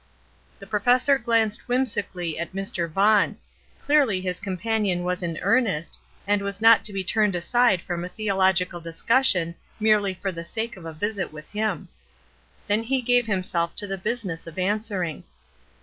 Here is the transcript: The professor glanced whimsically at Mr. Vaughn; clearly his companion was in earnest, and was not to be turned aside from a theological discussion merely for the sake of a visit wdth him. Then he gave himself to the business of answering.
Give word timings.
The 0.57 0.65
professor 0.65 1.19
glanced 1.19 1.67
whimsically 1.67 2.39
at 2.39 2.53
Mr. 2.53 2.89
Vaughn; 2.89 3.37
clearly 3.85 4.19
his 4.19 4.39
companion 4.39 5.03
was 5.03 5.21
in 5.21 5.37
earnest, 5.43 5.99
and 6.25 6.41
was 6.41 6.59
not 6.59 6.83
to 6.85 6.91
be 6.91 7.03
turned 7.03 7.35
aside 7.35 7.83
from 7.83 8.03
a 8.03 8.09
theological 8.09 8.81
discussion 8.81 9.53
merely 9.79 10.15
for 10.15 10.31
the 10.31 10.43
sake 10.43 10.75
of 10.75 10.85
a 10.85 10.93
visit 10.93 11.31
wdth 11.31 11.49
him. 11.49 11.87
Then 12.65 12.81
he 12.81 13.03
gave 13.03 13.27
himself 13.27 13.75
to 13.75 13.85
the 13.85 13.95
business 13.99 14.47
of 14.47 14.57
answering. 14.57 15.23